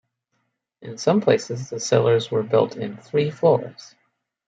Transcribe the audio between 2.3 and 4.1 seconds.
were built in three floors.